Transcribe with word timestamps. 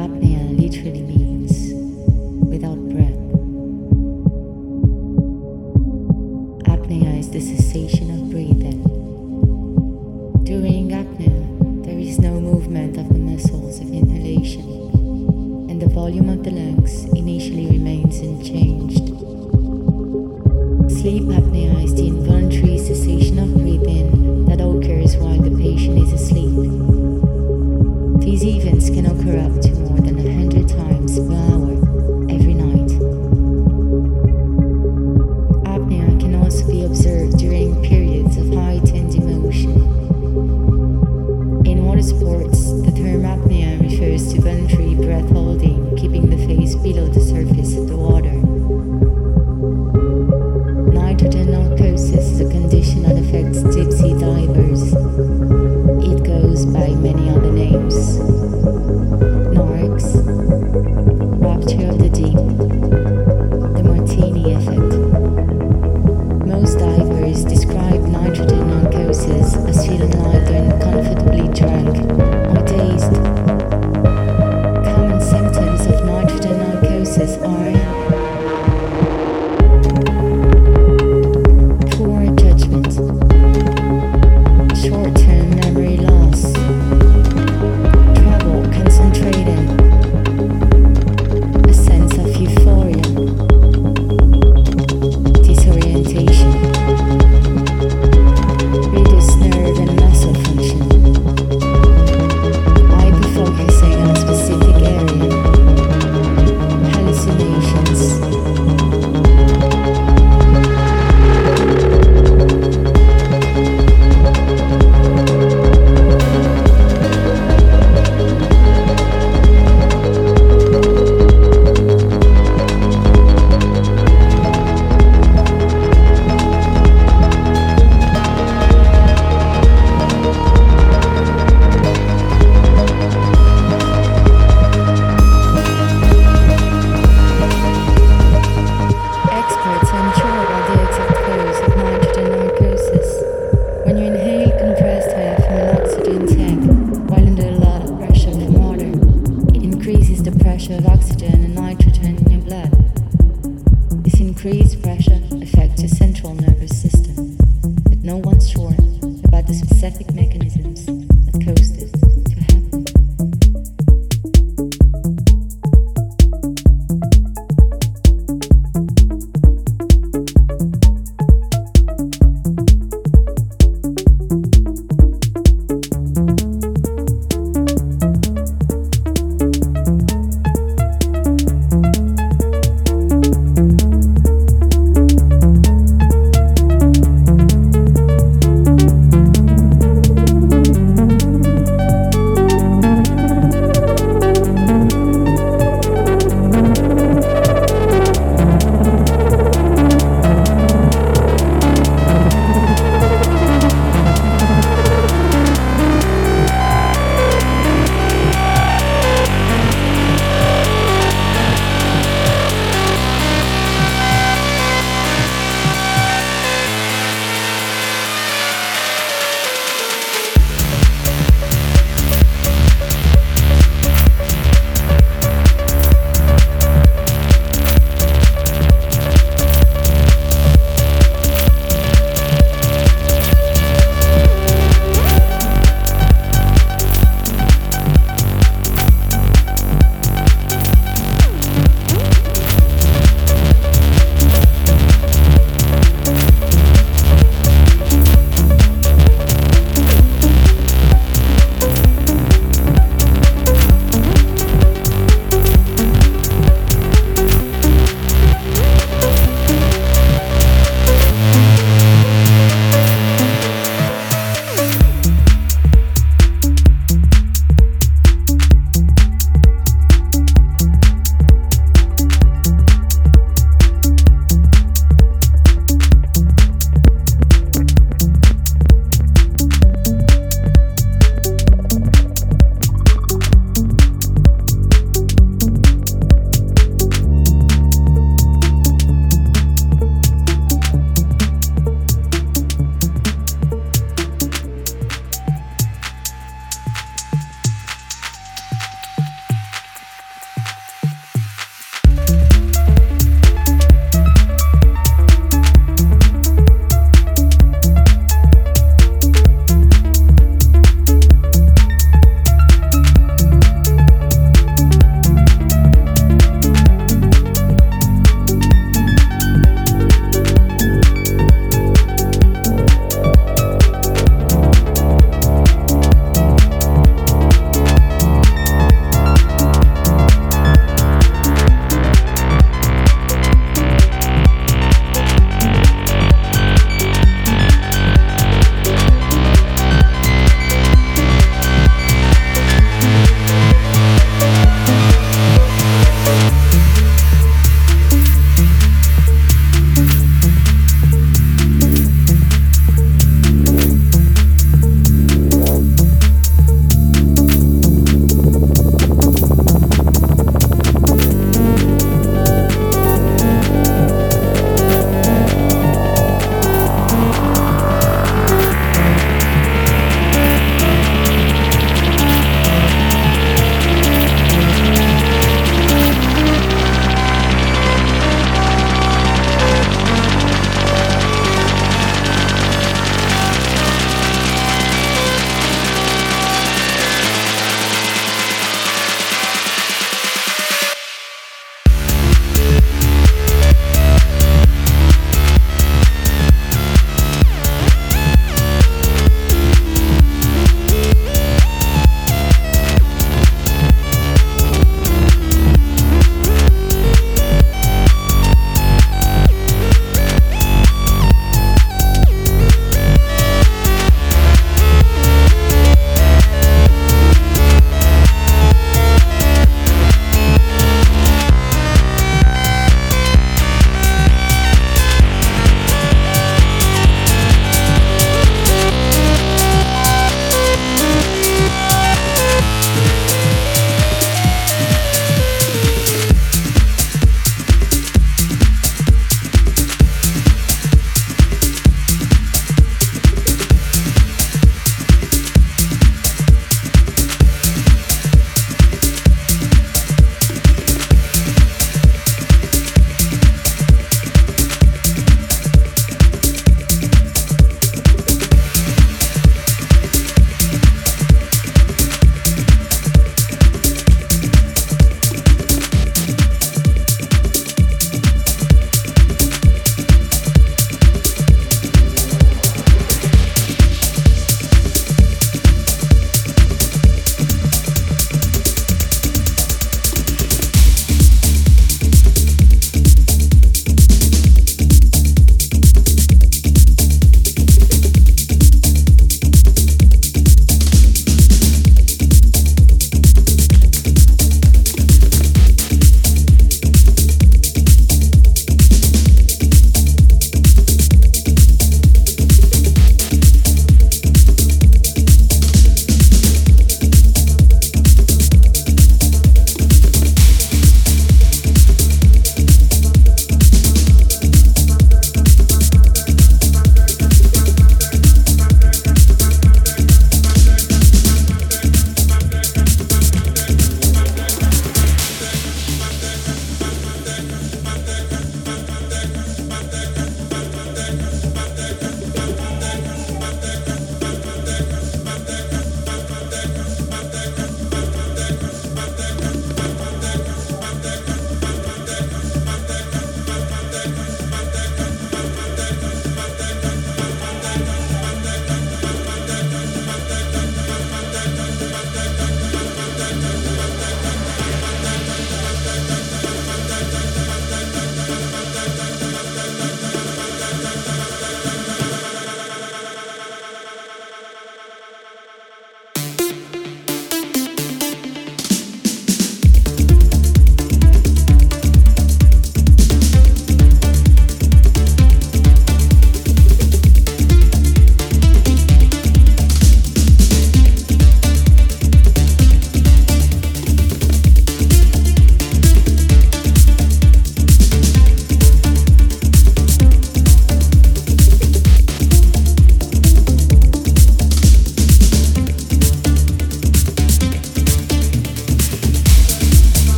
apnea 0.00 0.40
literally 0.58 1.02
means 1.02 1.29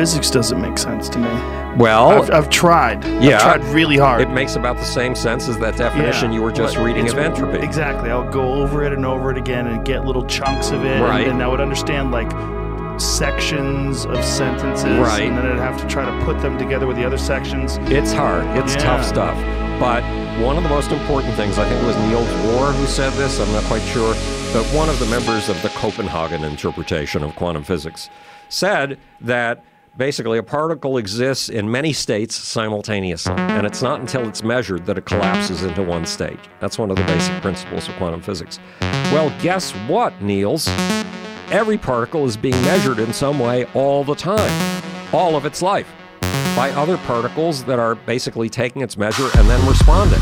physics 0.00 0.30
doesn't 0.30 0.62
make 0.62 0.78
sense 0.78 1.10
to 1.10 1.18
me. 1.18 1.28
Well, 1.76 2.08
I've, 2.22 2.30
I've 2.30 2.48
tried. 2.48 3.04
yeah. 3.22 3.36
I've 3.36 3.60
tried 3.60 3.64
really 3.74 3.98
hard. 3.98 4.22
it 4.22 4.30
makes 4.30 4.56
about 4.56 4.78
the 4.78 4.84
same 4.84 5.14
sense 5.14 5.46
as 5.46 5.58
that 5.58 5.76
definition 5.76 6.30
Yeah, 6.32 6.38
you 6.38 6.42
were 6.42 6.50
just 6.52 6.78
reading 6.78 7.06
of 7.06 7.18
entropy. 7.18 7.58
Exactly. 7.58 8.10
I'll 8.10 8.30
go 8.30 8.54
over 8.54 8.82
it 8.82 8.94
and 8.94 9.04
over 9.04 9.30
it 9.30 9.36
again 9.36 9.66
and 9.66 9.84
get 9.84 10.06
little 10.06 10.24
chunks 10.24 10.70
of 10.70 10.86
it. 10.86 11.02
Right. 11.02 11.24
And, 11.24 11.32
and 11.32 11.42
I 11.42 11.48
would 11.48 11.60
understand 11.60 12.12
like 12.12 12.30
sections 12.98 14.06
of 14.06 14.24
sentences. 14.24 14.84
Right. 14.98 15.24
And 15.28 15.36
then 15.36 15.44
I'd 15.46 15.58
have 15.58 15.78
to 15.82 15.86
try 15.86 16.06
to 16.06 16.24
put 16.24 16.40
them 16.40 16.56
together 16.56 16.86
with 16.86 16.96
the 16.96 17.04
other 17.04 17.18
sections. 17.18 17.76
It's 17.82 18.10
hard. 18.12 18.46
It's 18.56 18.76
Yeah. 18.76 18.82
tough 18.82 19.04
stuff. 19.04 19.36
But 19.78 20.02
one 20.42 20.56
of 20.56 20.62
the 20.62 20.70
most 20.70 20.92
important 20.92 21.34
things, 21.34 21.58
I 21.58 21.68
think 21.68 21.82
it 21.82 21.86
was 21.86 21.96
Niels 22.08 22.26
Bohr 22.46 22.74
who 22.74 22.86
said 22.86 23.12
this, 23.14 23.38
I'm 23.38 23.52
not 23.52 23.64
quite 23.64 23.82
sure, 23.82 24.14
but 24.54 24.64
one 24.74 24.88
of 24.88 24.98
the 24.98 25.06
members 25.06 25.50
of 25.50 25.60
the 25.60 25.68
Copenhagen 25.70 26.42
interpretation 26.42 27.22
of 27.22 27.36
quantum 27.36 27.64
physics 27.64 28.08
said 28.48 28.98
that 29.20 29.62
basically 29.96 30.38
a 30.38 30.42
particle 30.42 30.98
exists 30.98 31.48
in 31.48 31.70
many 31.70 31.92
states 31.92 32.34
simultaneously. 32.34 33.34
And 33.34 33.66
it's 33.66 33.82
not 33.82 34.00
until 34.00 34.28
it's 34.28 34.42
measured 34.42 34.86
that 34.86 34.98
it 34.98 35.06
collapses 35.06 35.62
into 35.62 35.82
one 35.82 36.06
state. 36.06 36.38
That's 36.60 36.78
one 36.78 36.90
of 36.90 36.96
the 36.96 37.04
basic 37.04 37.40
principles 37.42 37.88
of 37.88 37.94
quantum 37.96 38.22
physics. 38.22 38.58
Well, 38.80 39.34
guess 39.40 39.72
what, 39.88 40.20
Niels? 40.22 40.68
Every 41.50 41.78
particle 41.78 42.24
is 42.26 42.36
being 42.36 42.60
measured 42.62 42.98
in 42.98 43.12
some 43.12 43.38
way 43.38 43.64
all 43.74 44.04
the 44.04 44.14
time, 44.14 44.82
all 45.12 45.36
of 45.36 45.44
its 45.44 45.62
life, 45.62 45.88
by 46.54 46.70
other 46.76 46.96
particles 46.98 47.64
that 47.64 47.78
are 47.78 47.94
basically 47.94 48.48
taking 48.48 48.82
its 48.82 48.96
measure 48.96 49.28
and 49.36 49.48
then 49.48 49.66
responding. 49.68 50.20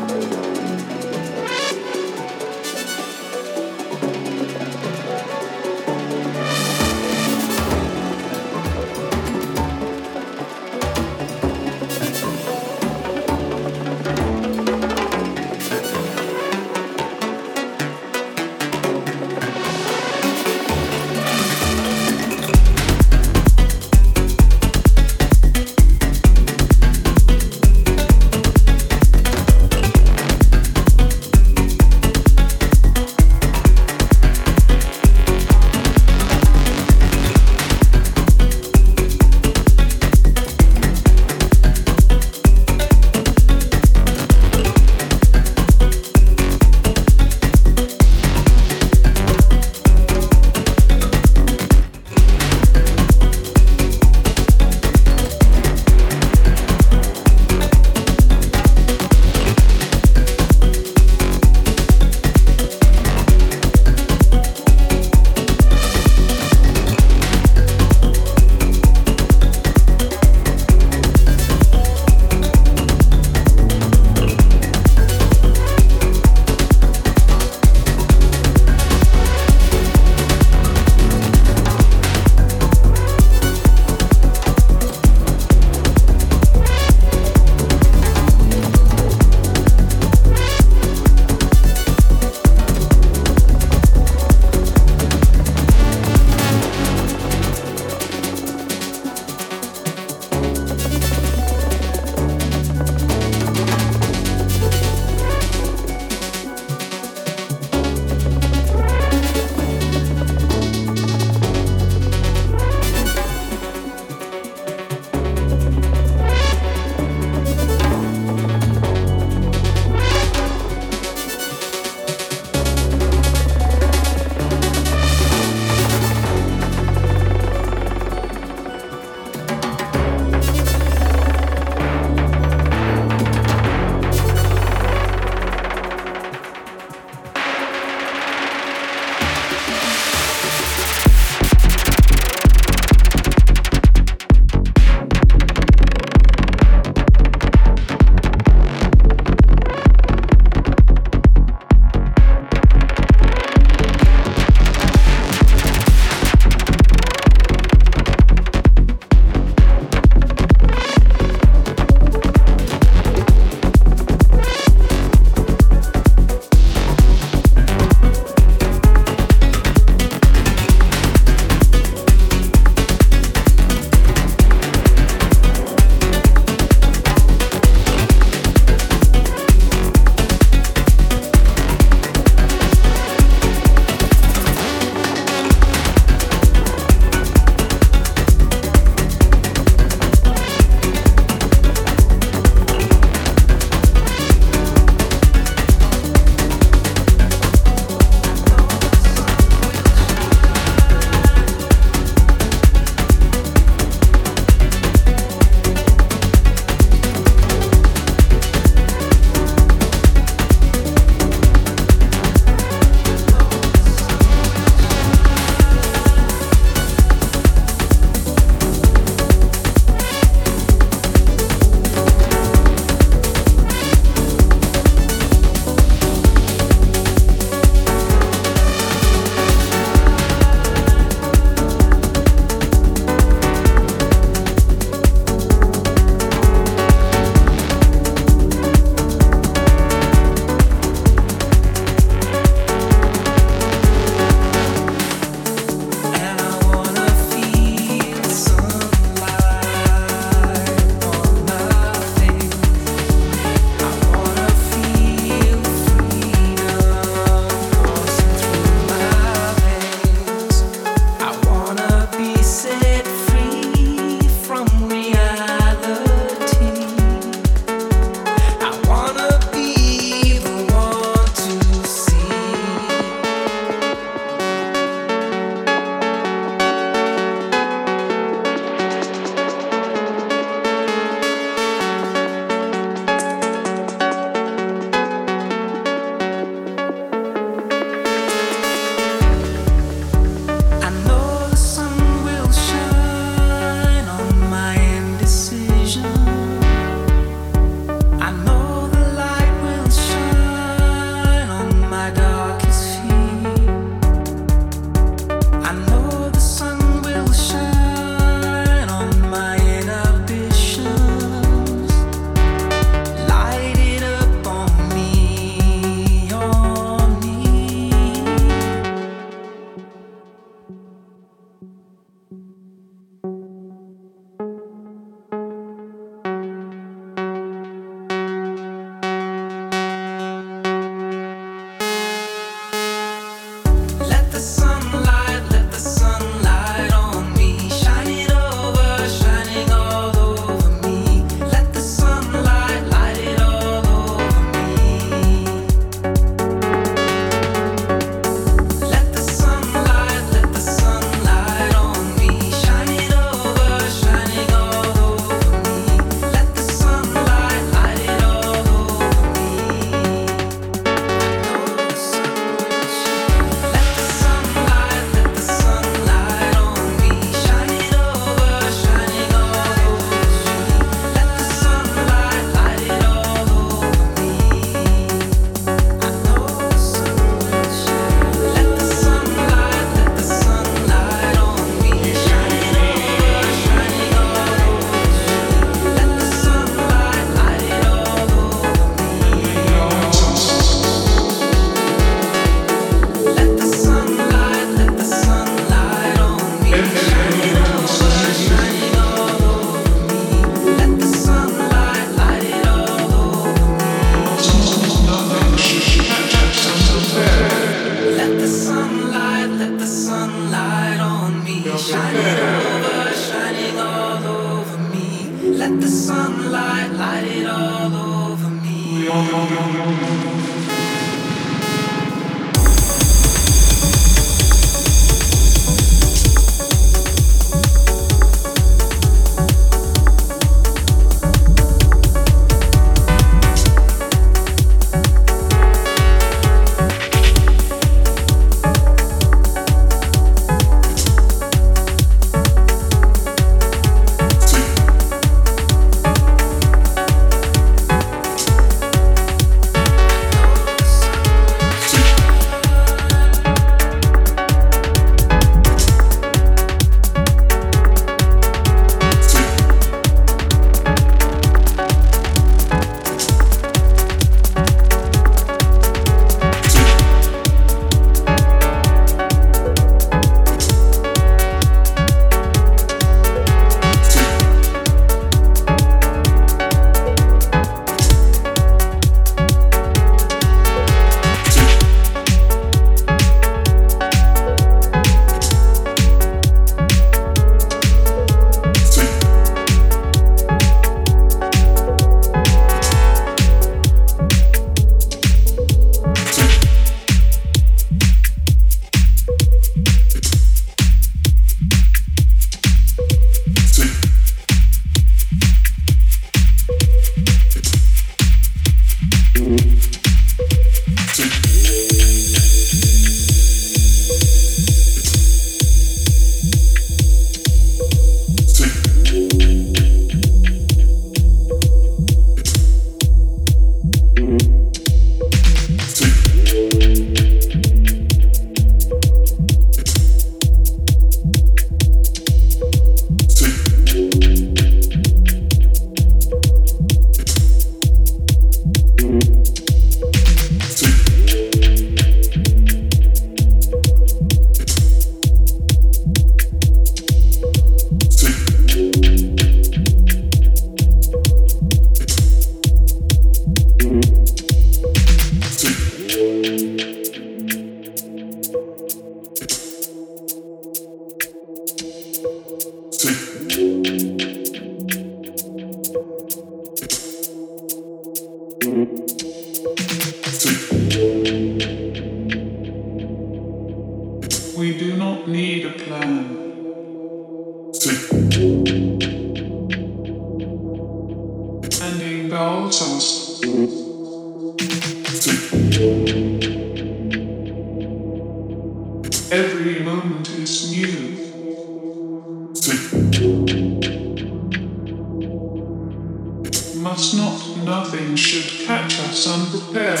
Must 596.98 597.16
not, 597.16 597.56
nothing 597.58 598.16
should 598.16 598.66
catch 598.66 598.98
us 598.98 599.28
unprepared. 599.28 600.00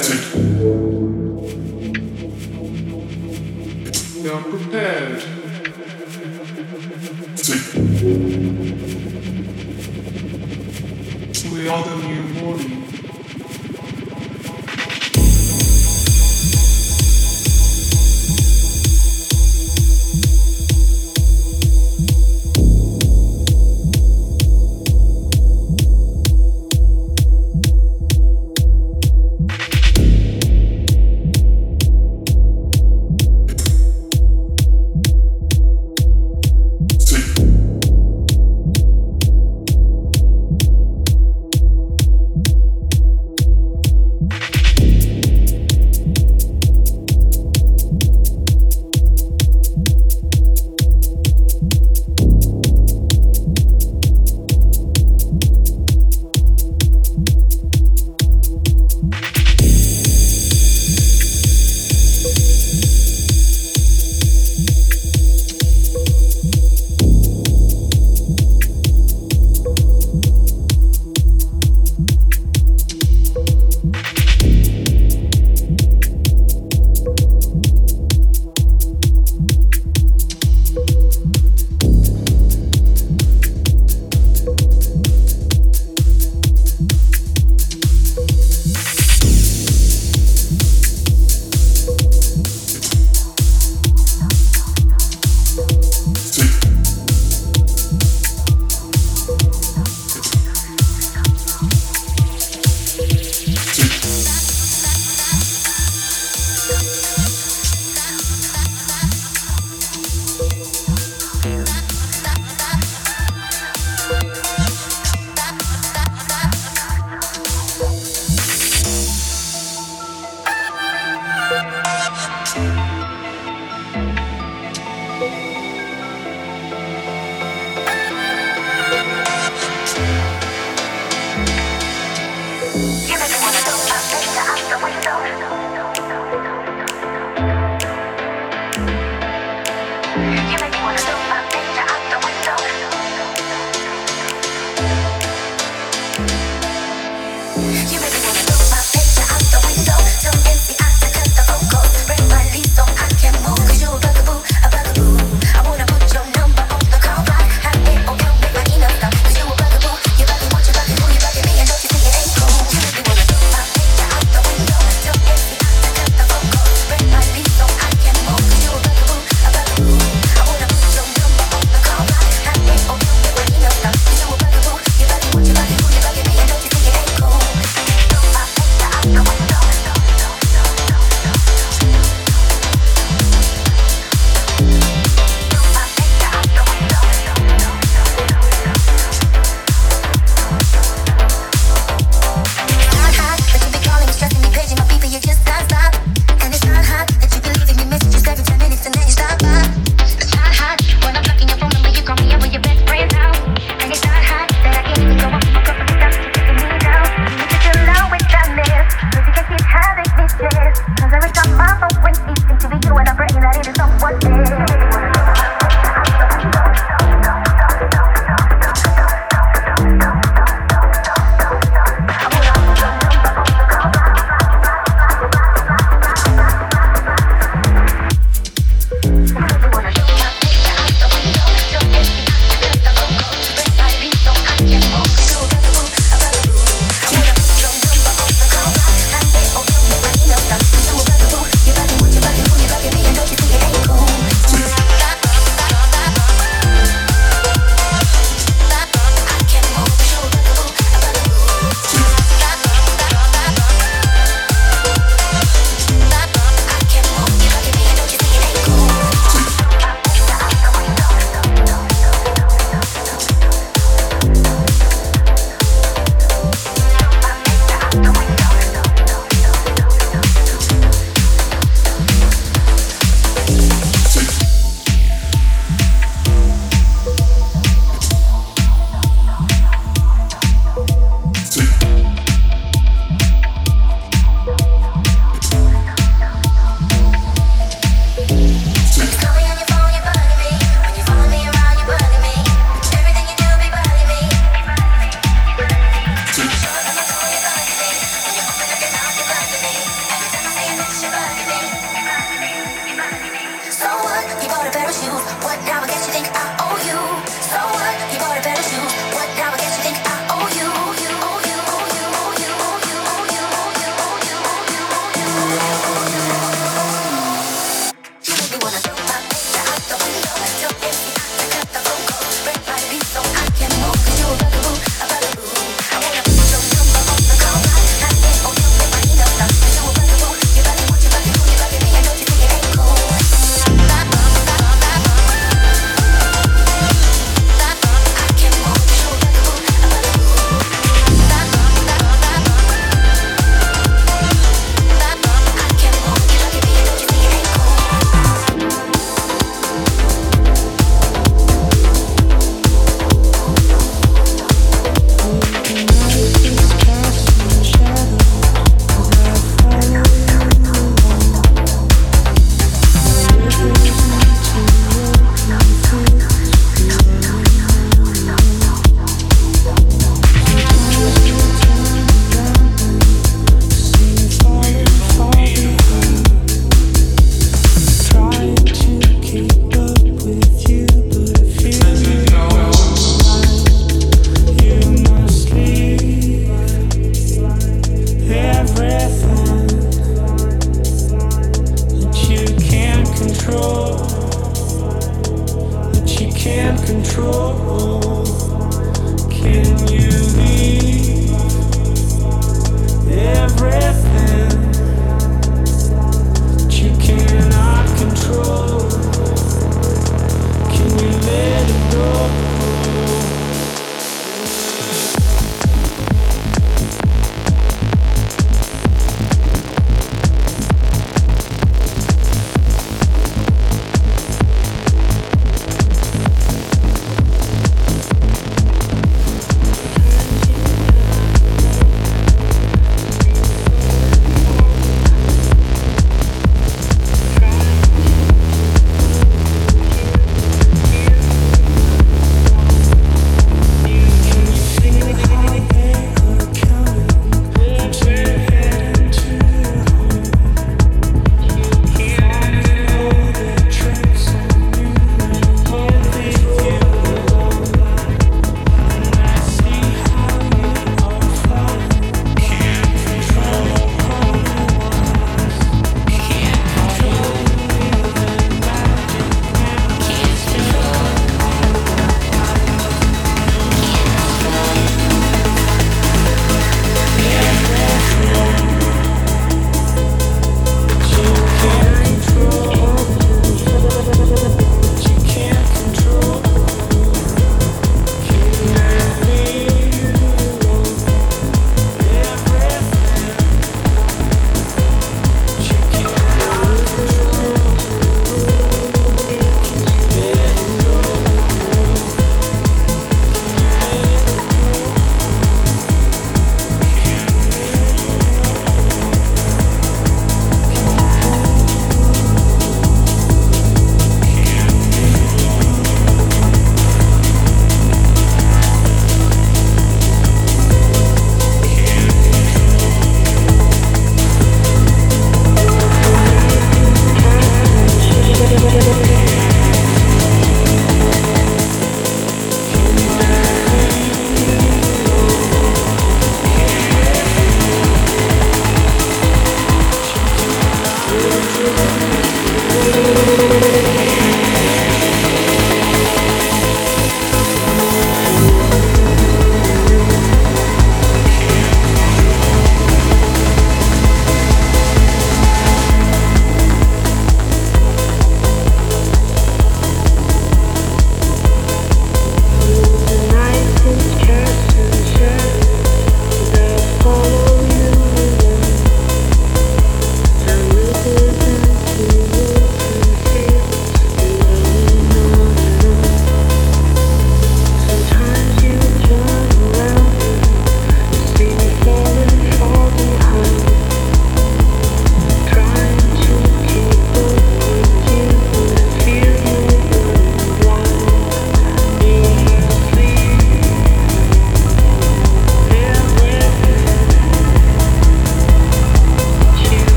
We 4.16 4.28
are 4.28 4.42
prepared. 4.42 5.22
We 11.52 11.68
are 11.68 11.84
the 11.84 11.96
new 12.04 12.22
morning. 12.42 12.77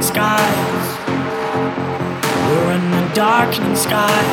Darkening 0.00 0.02
skies. 0.02 0.98
We're 2.48 2.72
in 2.72 2.90
the 2.90 3.14
darkening 3.14 3.76
skies. 3.76 4.29